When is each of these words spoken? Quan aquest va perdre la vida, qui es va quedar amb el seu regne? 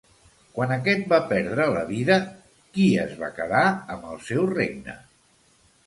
Quan 0.53 0.71
aquest 0.75 1.03
va 1.11 1.19
perdre 1.33 1.67
la 1.75 1.83
vida, 1.91 2.17
qui 2.79 2.89
es 3.05 3.17
va 3.23 3.33
quedar 3.39 3.65
amb 3.97 4.13
el 4.15 4.21
seu 4.33 4.53
regne? 4.59 5.03